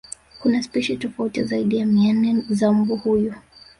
Kuna 0.39 0.63
spishi 0.63 0.97
tofauti 0.97 1.43
zaidi 1.43 1.77
ya 1.77 1.85
mia 1.85 2.13
nne 2.13 2.43
za 2.49 2.71
mbu 2.73 2.95
huyu 2.95 3.33